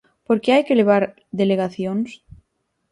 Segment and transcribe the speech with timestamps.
[0.27, 1.03] Por que hai que levar
[1.39, 2.09] delegacións?